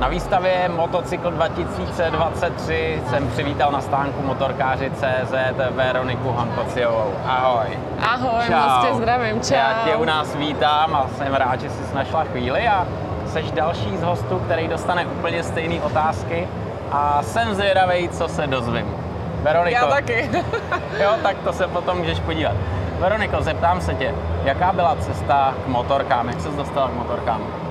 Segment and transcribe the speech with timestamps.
[0.00, 5.34] Na výstavě Motocykl 2023 jsem přivítal na stánku motorkáři CZ
[5.70, 7.14] Veroniku Hankociovou.
[7.26, 7.66] Ahoj.
[8.00, 9.54] Ahoj, moc tě zdravím, čau.
[9.54, 12.86] Já tě u nás vítám a jsem rád, že jsi našla chvíli a
[13.26, 16.48] jsi další z hostů, který dostane úplně stejné otázky
[16.90, 18.94] a jsem zvědavý, co se dozvím.
[19.42, 19.84] Veroniko.
[19.84, 20.30] Já taky.
[21.02, 22.54] jo, tak to se potom můžeš podívat.
[22.98, 27.67] Veroniko, zeptám se tě, jaká byla cesta k motorkám, jak jsi dostala k motorkám?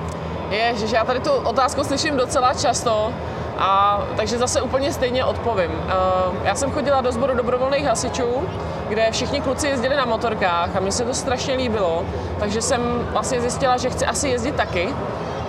[0.50, 3.12] Ježiš, já tady tu otázku slyším docela často,
[3.58, 5.70] a, takže zase úplně stejně odpovím.
[5.70, 8.48] Uh, já jsem chodila do sboru dobrovolných hasičů,
[8.88, 12.04] kde všichni kluci jezdili na motorkách a mně se to strašně líbilo,
[12.38, 14.94] takže jsem vlastně zjistila, že chci asi jezdit taky.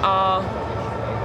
[0.03, 0.41] A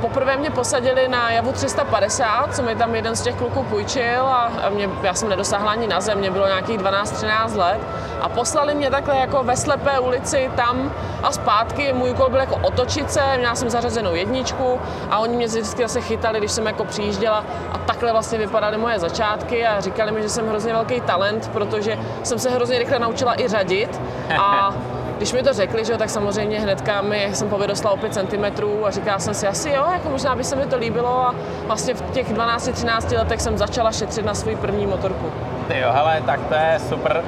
[0.04, 4.50] Poprvé mě posadili na Javu 350, co mi tam jeden z těch kluků půjčil a
[4.70, 7.80] mě, já jsem nedosáhla ani na zem, mě bylo nějakých 12-13 let
[8.20, 10.92] a poslali mě takhle jako ve slepé ulici tam
[11.22, 11.92] a zpátky.
[11.92, 14.78] Můj úkol byl jako otočit se, měla jsem zařazenou jedničku
[15.10, 18.98] a oni mě vždycky zase chytali, když jsem jako přijížděla a takhle vlastně vypadaly moje
[18.98, 23.40] začátky a říkali mi, že jsem hrozně velký talent, protože jsem se hrozně rychle naučila
[23.40, 24.00] i řadit
[24.38, 24.74] a
[25.16, 28.44] když mi to řekli, že tak samozřejmě hnedka mi jsem povyrostla o 5 cm
[28.84, 31.34] a říkala jsem si asi jo, jako možná by se mi to líbilo a
[31.66, 35.32] vlastně v těch 12-13 letech jsem začala šetřit na svůj první motorku.
[35.68, 37.24] Ty jo, hele, tak to je super.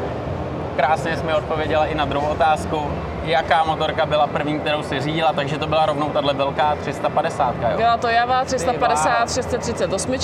[0.77, 2.91] Krásně jsi mi odpověděla i na druhou otázku.
[3.25, 7.77] Jaká motorka byla první, kterou si řídila, takže to byla rovnou tahle velká 350, jo?
[7.77, 10.15] Byla to Java 350 638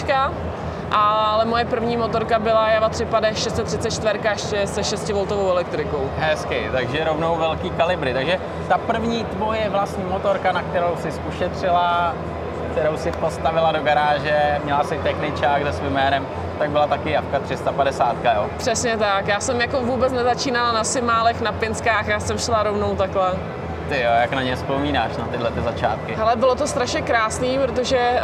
[0.93, 6.11] ale moje první motorka byla Java 3 634 ještě se 6V elektrikou.
[6.19, 8.15] Hezky, takže rovnou velký kalibry.
[8.15, 12.15] Takže ta první tvoje vlastní motorka, na kterou jsi ušetřila,
[12.73, 16.27] kterou si postavila do garáže, měla si techničák se svým jménem,
[16.59, 18.47] tak byla taky Javka 350, jo?
[18.57, 22.97] Přesně tak, já jsem jako vůbec nezačínala na Simálech, na Pinskách, já jsem šla rovnou
[22.97, 23.39] takhle.
[23.93, 26.17] Ty jo, jak na ně vzpomínáš, na tyhle ty začátky?
[26.17, 28.21] Ale bylo to strašně krásný, protože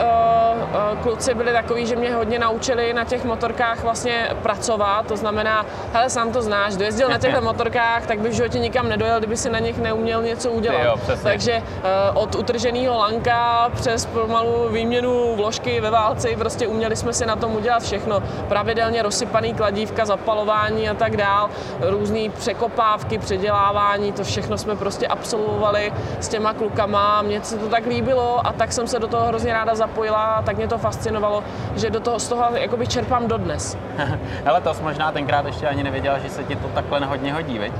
[0.54, 5.16] uh, uh, kluci byli takový, že mě hodně naučili na těch motorkách vlastně pracovat, to
[5.16, 9.18] znamená, hele, sám to znáš, dojezdil na těchto motorkách, tak by v životě nikam nedojel,
[9.18, 10.82] kdyby si na nich neuměl něco udělat.
[10.84, 17.12] jo, Takže uh, od utrženého lanka přes pomalu výměnu vložky ve válci, prostě uměli jsme
[17.12, 18.22] si na tom udělat všechno.
[18.48, 21.50] Pravidelně rozsypaný kladívka, zapalování a tak dál,
[21.80, 27.22] různé překopávky, předělávání, to všechno jsme prostě absolvovali absolvovali s těma klukama.
[27.22, 30.42] Mně se to tak líbilo a tak jsem se do toho hrozně ráda zapojila a
[30.42, 31.44] tak mě to fascinovalo,
[31.76, 33.76] že do toho, z toho jakoby čerpám dodnes.
[34.46, 37.58] Ale to jsi možná tenkrát ještě ani nevěděla, že se ti to takhle hodně hodí,
[37.58, 37.72] veď?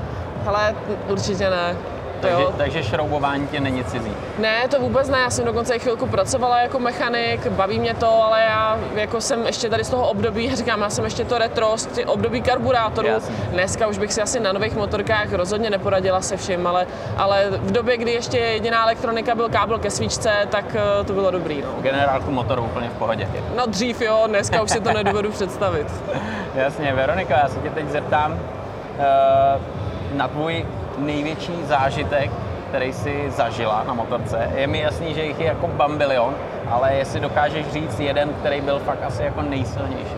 [0.46, 0.74] Ale
[1.08, 1.76] určitě ne.
[2.20, 4.12] Takže, takže šroubování tě není cizí?
[4.38, 5.18] Ne, to vůbec ne.
[5.18, 9.46] Já jsem dokonce i chvilku pracovala jako mechanik, baví mě to, ale já jako jsem
[9.46, 13.08] ještě tady z toho období, říkám, já jsem ještě to retro, z období karburátoru.
[13.08, 13.34] Jasně.
[13.50, 16.86] Dneska už bych si asi na nových motorkách rozhodně neporadila se vším, ale,
[17.16, 21.30] ale v době, kdy ještě jediná elektronika byl kábel ke svíčce, tak eh, to bylo
[21.30, 21.62] dobrý.
[21.62, 21.82] No.
[21.82, 23.28] Generálku motoru úplně v pohodě.
[23.56, 25.86] No dřív jo, dneska už si to nedovedu představit.
[26.54, 30.66] Jasně, Veronika, já se tě teď zeptám uh, na tvůj
[30.98, 32.30] největší zážitek,
[32.68, 34.50] který jsi zažila na motorce?
[34.54, 36.34] Je mi jasný, že jich je jako bambilion,
[36.70, 40.14] ale jestli dokážeš říct jeden, který byl fakt asi jako nejsilnější.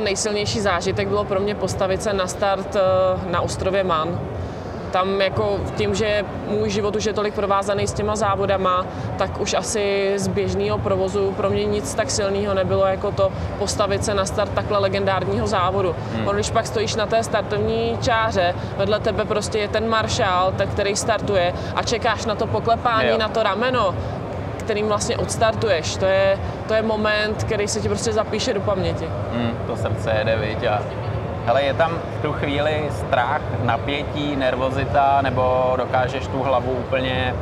[0.00, 4.20] nejsilnější zážitek bylo pro mě postavit se na start eh, na ostrově Man
[4.92, 8.86] tam jako tím, že můj život už je tolik provázaný s těma závodama,
[9.18, 14.04] tak už asi z běžného provozu pro mě nic tak silného nebylo jako to postavit
[14.04, 15.94] se na start takhle legendárního závodu.
[16.14, 16.28] Hmm.
[16.28, 20.68] On, když pak stojíš na té startovní čáře, vedle tebe prostě je ten maršál, ten,
[20.68, 23.18] který startuje a čekáš na to poklepání, jo.
[23.18, 23.94] na to rameno,
[24.58, 25.96] kterým vlastně odstartuješ.
[25.96, 26.38] To je,
[26.68, 29.08] to je moment, který se ti prostě zapíše do paměti.
[29.32, 30.82] Hmm, to srdce jede, viď, a
[31.46, 37.34] Hele, je tam v tu chvíli strach, napětí, nervozita, nebo dokážeš tu hlavu úplně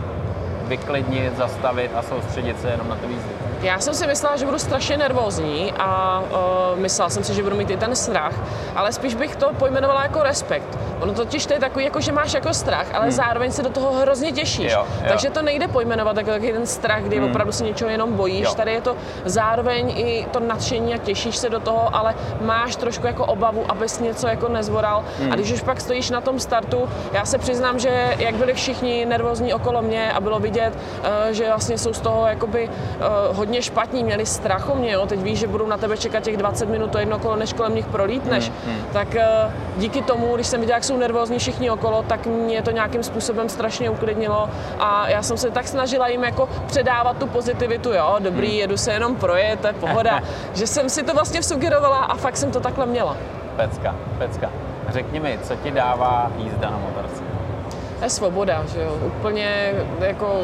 [0.68, 3.53] vyklidnit, zastavit a soustředit se jenom na tu výzvu?
[3.64, 7.56] Já jsem si myslela, že budu strašně nervózní a uh, myslela jsem si, že budu
[7.56, 8.32] mít i ten strach,
[8.76, 10.78] ale spíš bych to pojmenovala jako respekt.
[11.00, 13.10] Ono totiž to je takový, jako že máš jako strach, ale hmm.
[13.10, 14.72] zároveň se do toho hrozně těšíš.
[14.72, 15.04] Jo, jo.
[15.08, 17.30] Takže to nejde pojmenovat jako takový ten strach, kdy hmm.
[17.30, 18.44] opravdu se něčeho jenom bojíš.
[18.44, 18.54] Jo.
[18.54, 23.06] Tady je to zároveň i to nadšení a těšíš se do toho, ale máš trošku
[23.06, 25.04] jako obavu, abys něco jako nezvoral.
[25.18, 25.32] Hmm.
[25.32, 29.06] A když už pak stojíš na tom startu, já se přiznám, že jak byli všichni
[29.06, 33.53] nervózní okolo mě a bylo vidět, uh, že vlastně jsou z toho jakoby uh, hodně
[33.62, 35.06] špatní, měli strach o mě, jo?
[35.06, 37.74] teď víš, že budou na tebe čekat těch 20 minut, to jedno kolo, než kolem
[37.74, 38.84] nich prolítneš, hmm, hmm.
[38.92, 42.70] tak uh, díky tomu, když jsem viděla, jak jsou nervózní všichni okolo, tak mě to
[42.70, 47.92] nějakým způsobem strašně uklidnilo a já jsem se tak snažila jim jako předávat tu pozitivitu,
[47.92, 48.58] jo, dobrý, hmm.
[48.58, 50.22] jedu se jenom projet, to je pohoda,
[50.54, 53.16] že jsem si to vlastně sugerovala a fakt jsem to takhle měla.
[53.56, 54.50] Pecka, pecka.
[54.88, 57.23] Řekni mi, co ti dává jízda na motorce?
[58.04, 58.96] Je svoboda, že jo.
[59.06, 60.40] Úplně jako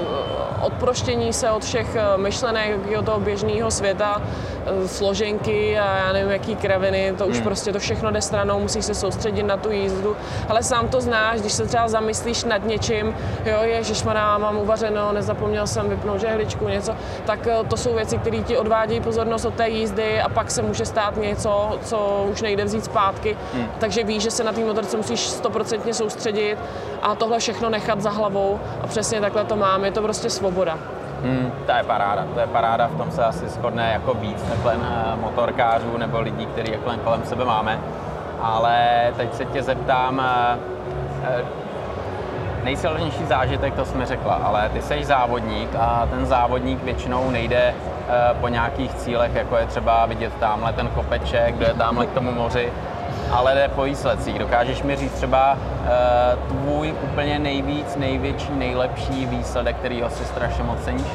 [0.61, 4.23] odproštění se od všech eh, myšlenek toho běžného světa,
[4.67, 7.45] eh, složenky a já nevím, jaký kraviny, to už hmm.
[7.45, 10.17] prostě to všechno jde stranou, musíš se soustředit na tu jízdu.
[10.49, 13.15] Ale sám to znáš, když se třeba zamyslíš nad něčím,
[13.45, 18.39] jo, ježišmará, mám uvařeno, nezapomněl jsem vypnout žehličku, něco, tak eh, to jsou věci, které
[18.39, 22.65] ti odvádějí pozornost od té jízdy a pak se může stát něco, co už nejde
[22.65, 23.37] vzít zpátky.
[23.55, 23.67] Hmm.
[23.79, 26.59] Takže víš, že se na té motorce musíš stoprocentně soustředit
[27.03, 29.85] a tohle všechno nechat za hlavou a přesně takhle to mám.
[29.85, 30.79] Je to prostě svoboda.
[31.23, 34.75] Hmm, to je paráda, to je paráda, v tom se asi shodne jako víc takhle
[34.75, 37.81] eh, motorkářů nebo lidí, který jako kolem sebe máme.
[38.43, 38.77] Ale
[39.17, 40.59] teď se tě zeptám, eh,
[41.25, 41.45] eh,
[42.65, 47.75] nejsilnější zážitek, to jsme řekla, ale ty jsi závodník a ten závodník většinou nejde
[48.41, 52.33] po nějakých cílech, jako je třeba vidět tamhle ten kopeček, kdo je tamhle k tomu
[52.33, 52.73] moři,
[53.31, 54.39] ale jde po výsledcích.
[54.39, 60.85] Dokážeš mi říct třeba uh, tvůj úplně nejvíc, největší, nejlepší výsledek, kterýho si strašně moc
[60.85, 61.07] ceníš?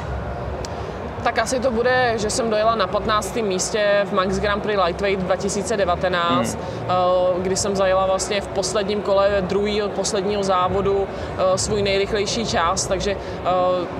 [1.26, 3.36] tak asi to bude, že jsem dojela na 15.
[3.36, 6.62] místě v Max Grand Prix Lightweight 2019, hmm.
[6.88, 12.86] Eh, kdy jsem zajela vlastně v posledním kole druhého posledního závodu eh, svůj nejrychlejší čas,
[12.86, 13.50] takže eh,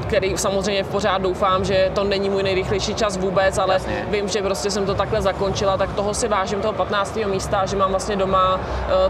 [0.06, 4.06] který samozřejmě v pořád doufám, že to není můj nejrychlejší čas vůbec, ale Jasně.
[4.11, 7.17] vím, že prostě jsem to takhle zakončila, tak toho si vážím, toho 15.
[7.17, 8.61] místa, že mám vlastně doma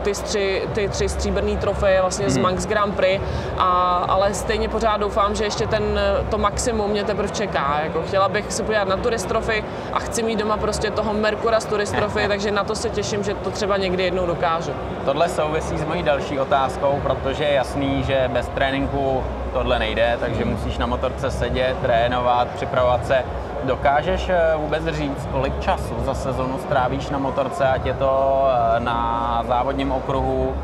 [0.02, 2.34] ty, stři, ty tři stříbrné trofeje vlastně hmm.
[2.34, 3.20] z Max Grand Prix,
[3.58, 6.00] a, ale stejně pořád doufám, že ještě ten,
[6.30, 7.80] to maximum mě teprve čeká.
[7.82, 11.64] Jako chtěla bych se podívat na turistrofy a chci mít doma prostě toho Merkura z
[11.64, 14.72] turistrofy, takže na to se těším, že to třeba někdy jednou dokážu.
[15.04, 19.22] Tohle souvisí s mojí další otázkou, protože je jasný, že bez tréninku
[19.52, 23.24] tohle nejde, takže musíš na motorce sedět, trénovat, připravovat se.
[23.64, 28.80] Dokážeš eh, vůbec říct, kolik času za sezonu strávíš na motorce, ať je to eh,
[28.80, 30.54] na závodním okruhu,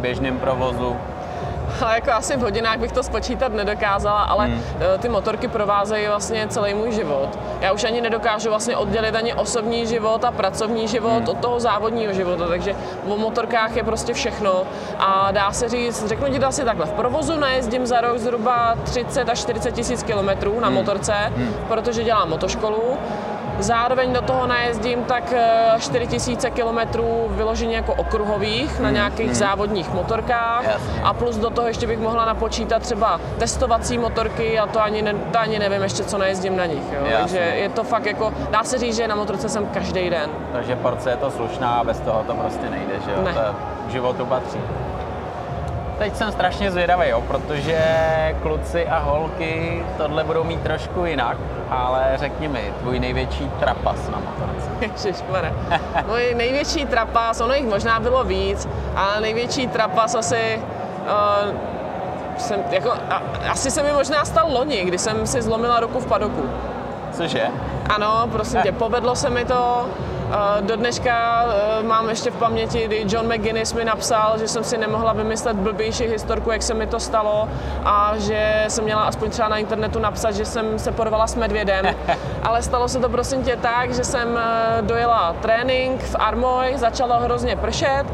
[0.00, 0.96] běžném provozu?
[1.82, 4.62] Ale jako asi v hodinách bych to spočítat nedokázala, ale hmm.
[4.80, 7.28] Eh, ty motorky provázejí vlastně celý můj život.
[7.60, 11.28] Já už ani nedokážu vlastně oddělit ani osobní život a pracovní život hmm.
[11.28, 12.74] od toho závodního života, takže
[13.08, 14.62] o motorkách je prostě všechno
[14.98, 18.74] a dá se říct, řeknu ti to asi takhle, v provozu najezdím za rok zhruba
[18.84, 20.76] 30 až 40 tisíc kilometrů na hmm.
[20.76, 21.54] motorce, hmm.
[21.68, 22.98] protože dělám motoškolu
[23.58, 25.34] Zároveň do toho najezdím tak
[25.78, 29.34] 4000 eh, km vyloženě jako okruhových na hmm, nějakých hmm.
[29.34, 31.02] závodních motorkách Jasně.
[31.02, 35.14] a plus do toho ještě bych mohla napočítat třeba testovací motorky a to ani, ne,
[35.32, 36.92] to ani nevím ještě, co najezdím na nich.
[36.92, 37.06] Jo.
[37.18, 40.30] Takže je to fakt jako, dá se říct, že na motorce jsem každý den.
[40.52, 43.22] Takže porce je to slušná a bez toho to prostě nejde, že jo?
[43.22, 43.32] Ne.
[43.32, 44.58] To životu patří.
[45.98, 47.80] Teď jsem strašně zvědavý, jo, protože
[48.42, 51.36] kluci a holky tohle budou mít trošku jinak,
[51.70, 54.70] ale řekni mi, tvůj největší trapas na motorce.
[54.80, 55.52] Ježišmarja.
[56.06, 60.62] Můj největší trapas, ono jich možná bylo víc, ale největší trapas asi
[61.02, 61.56] uh,
[62.38, 66.06] jsem, jako, a, asi se mi možná stal loni, kdy jsem si zlomila ruku v
[66.06, 66.50] padoku.
[67.12, 67.46] Cože?
[67.94, 69.86] Ano, prosím tě, povedlo se mi to,
[70.60, 74.78] do dneška eh, mám ještě v paměti, kdy John McGuinness mi napsal, že jsem si
[74.78, 77.48] nemohla vymyslet blbější historku, jak se mi to stalo
[77.84, 81.86] a že jsem měla aspoň třeba na internetu napsat, že jsem se porvala s medvědem.
[82.42, 87.20] Ale stalo se to prosím tě tak, že jsem eh, dojela trénink v Armoy, začalo
[87.20, 88.06] hrozně pršet,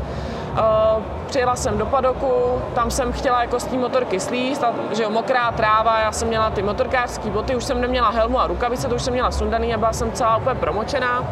[0.52, 5.02] Uh, přijela jsem do padoku, tam jsem chtěla jako z té motorky slíst, a, že
[5.02, 8.88] jo, mokrá tráva, já jsem měla ty motorkářské boty, už jsem neměla helmu a rukavice,
[8.88, 11.24] to už jsem měla sundaný a byla jsem celá úplně promočená.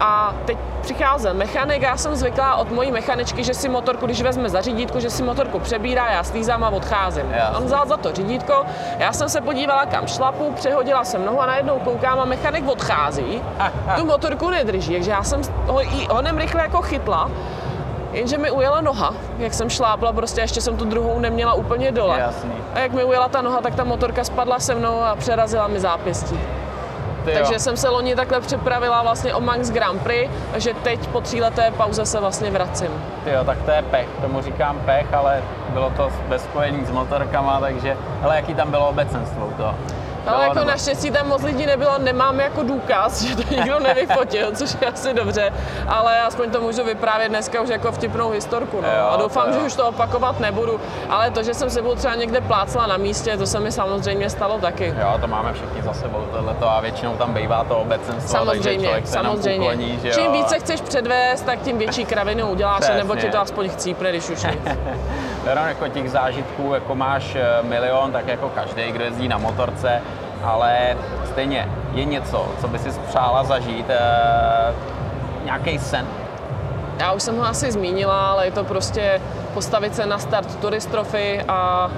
[0.00, 4.48] A teď přicházel mechanik, já jsem zvyklá od mojí mechaničky, že si motorku, když vezme
[4.48, 7.30] za řídítko, že si motorku přebírá, já slízám a odcházím.
[7.30, 7.58] Jasně.
[7.58, 8.64] On vzal za to řídítko,
[8.98, 13.42] já jsem se podívala kam šlapu, přehodila jsem nohu a najednou koukám a mechanik odchází,
[13.96, 17.30] tu motorku nedrží, takže já jsem ho i onem rychle jako chytla,
[18.12, 22.18] Jenže mi ujela noha, jak jsem šlápla, prostě ještě jsem tu druhou neměla úplně dole.
[22.18, 22.52] Jasný.
[22.74, 25.80] A jak mi ujela ta noha, tak ta motorka spadla se mnou a přerazila mi
[25.80, 26.40] zápěstí.
[27.28, 27.58] Ty takže jo.
[27.58, 32.06] jsem se loni takhle připravila vlastně o Max Grand Prix, takže teď po tříleté pauze
[32.06, 32.90] se vlastně vracím.
[33.24, 36.90] Ty jo, tak to je pech, tomu říkám pech, ale bylo to bez spojení s
[36.90, 39.74] motorkama, takže, ale jaký tam bylo obecenstvo to?
[40.26, 40.70] Ale jako nebo...
[40.70, 45.14] naštěstí tam moc lidí nebylo, nemám jako důkaz, že to nikdo nevyfotil, což je asi
[45.14, 45.52] dobře,
[45.88, 48.80] ale aspoň to můžu vyprávět dneska už jako vtipnou historku.
[48.80, 48.88] No.
[48.88, 52.40] Jo, a doufám, že už to opakovat nebudu, ale to, že jsem sebou třeba někde
[52.40, 54.94] plácla na místě, to se mi samozřejmě stalo taky.
[55.00, 59.12] Jo, to máme všichni za sebou tohleto a většinou tam bývá to obecenstvo, samozřejmě, takže
[59.12, 59.60] samozřejmě.
[59.60, 60.14] Ukloní, že jo.
[60.14, 64.30] Čím více chceš předvést, tak tím větší kravinu uděláš, nebo ti to aspoň chcípne, když
[64.30, 64.58] už nic.
[65.56, 70.02] jako těch zážitků jako máš eh, milion, tak jako každý, kdo jezdí na motorce,
[70.44, 73.98] ale stejně je něco, co by si přála zažít, e,
[75.44, 76.06] nějaký sen.
[76.98, 79.20] Já už jsem ho asi zmínila, ale je to prostě
[79.54, 81.90] postavit se na start turistrofy a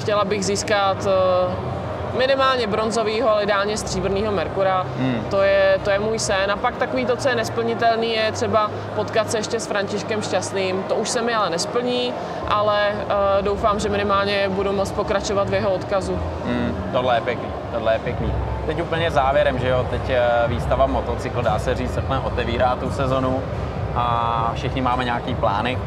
[0.00, 1.73] chtěla bych získat eh,
[2.18, 4.86] minimálně bronzového, ale ideálně stříbrného Merkura.
[4.98, 5.24] Hmm.
[5.30, 6.50] To, je, to je můj sen.
[6.50, 10.82] A pak takový to, co je nesplnitelný, je třeba potkat se ještě s Františkem Šťastným.
[10.82, 12.12] To už se mi ale nesplní,
[12.48, 16.18] ale uh, doufám, že minimálně budu moct pokračovat v jeho odkazu.
[16.46, 18.32] Hmm, tohle je pěkný, tohle je pěkný.
[18.66, 23.42] Teď úplně závěrem, že jo, teď eh, výstava motocykl, dá se říct, otevírá tu sezonu
[23.94, 25.78] a všichni máme nějaký plány,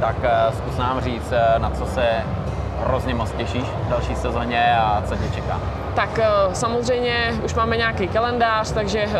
[0.00, 2.08] tak eh, zkus nám říct, na co se
[2.84, 5.60] hrozně moc těšíš v další sezóně a co tě čeká?
[5.96, 9.14] Tak eh, samozřejmě už máme nějaký kalendář, takže eh,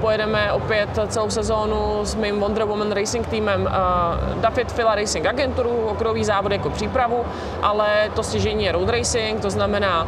[0.00, 5.86] pojedeme opět celou sezónu s mým Wonder Woman Racing týmem eh, David Fila Racing agenturu,
[5.86, 7.24] okruhový závod jako přípravu,
[7.62, 10.06] ale to stěžení je road racing, to znamená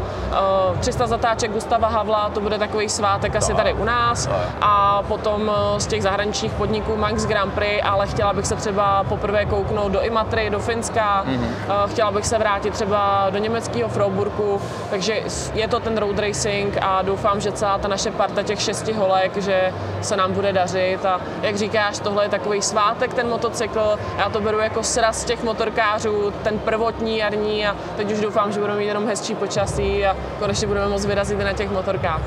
[0.80, 4.28] 300 zatáček Gustava Havla, to bude takový svátek asi tady u nás.
[4.61, 9.44] A potom z těch zahraničních podniků Manx Grand Prix, ale chtěla bych se třeba poprvé
[9.44, 11.88] kouknout do Imatry, do Finska, mm-hmm.
[11.88, 15.23] chtěla bych se vrátit třeba do německého Freiburgu, takže
[15.54, 19.37] je to ten road racing a doufám, že celá ta naše parta těch šesti holek,
[19.37, 21.05] že se nám bude dařit.
[21.07, 25.43] A jak říkáš, tohle je takový svátek ten motocykl, já to beru jako sraz těch
[25.43, 30.17] motorkářů, ten prvotní jarní a teď už doufám, že budeme mít jenom hezčí počasí a
[30.39, 32.21] konečně budeme moct vyrazit na těch motorkách.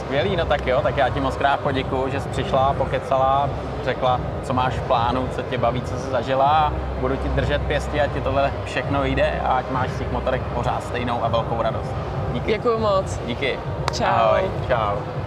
[0.00, 3.50] Skvělý, no tak jo, tak já ti moc krát poděkuju, že jsi přišla, pokecala,
[3.84, 7.62] řekla, co máš v plánu, co tě baví, co jsi zažila a budu ti držet
[7.62, 11.28] pěstí, ať ti tohle všechno jde a ať máš z těch motorek pořád stejnou a
[11.28, 11.90] velkou radost.
[12.32, 12.52] Díky.
[12.52, 13.20] Děkuji moc.
[13.26, 13.58] Díky.
[13.92, 14.04] Čau.
[14.04, 14.42] Ahoj.
[14.68, 15.23] Čau.